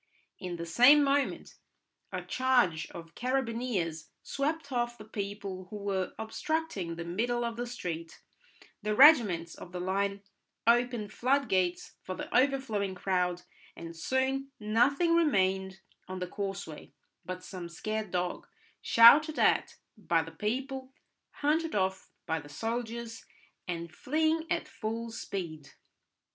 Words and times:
In 0.39 0.55
the 0.55 0.65
same 0.65 1.03
moment 1.03 1.57
a 2.11 2.23
charge 2.23 2.89
of 2.89 3.13
carabineers 3.13 4.09
swept 4.23 4.71
off 4.71 4.97
the 4.97 5.05
people 5.05 5.65
who 5.69 5.75
were 5.75 6.13
obstructing 6.17 6.95
the 6.95 7.05
middle 7.05 7.45
of 7.45 7.55
the 7.55 7.67
street, 7.67 8.19
the 8.81 8.95
regiments 8.95 9.53
of 9.53 9.71
the 9.73 9.79
line 9.79 10.23
opened 10.65 11.13
floodgates 11.13 11.97
for 12.01 12.15
the 12.15 12.35
overflowing 12.35 12.95
crowd, 12.95 13.43
and 13.75 13.95
soon 13.95 14.51
nothing 14.59 15.13
remained 15.13 15.81
on 16.07 16.17
the 16.17 16.25
causeway 16.25 16.93
but 17.23 17.43
some 17.43 17.69
scared 17.69 18.09
dog, 18.09 18.47
shouted 18.81 19.37
at 19.37 19.75
by 19.95 20.23
the 20.23 20.31
people, 20.31 20.91
hunted 21.29 21.75
off 21.75 22.09
by 22.25 22.39
the 22.39 22.49
soldiers, 22.49 23.23
and 23.67 23.93
fleeing 23.93 24.47
at 24.49 24.67
full 24.67 25.11
speed. 25.11 25.69